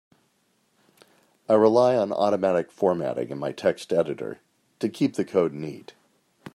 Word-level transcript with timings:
I 1.47 1.53
rely 1.53 1.95
on 1.95 2.11
automatic 2.11 2.71
formatting 2.71 3.29
in 3.29 3.37
my 3.37 3.51
text 3.51 3.93
editor 3.93 4.39
to 4.79 4.89
keep 4.89 5.13
the 5.13 5.23
code 5.23 5.53
neat. 5.53 5.93